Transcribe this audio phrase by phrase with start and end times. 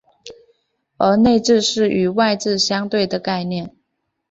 [0.97, 3.69] 而内字是与外字相对的概念。